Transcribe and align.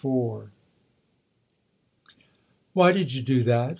XXIV" 0.03 0.49
WHY 2.73 2.91
did 2.91 3.13
you 3.13 3.21
do 3.21 3.43
that 3.43 3.69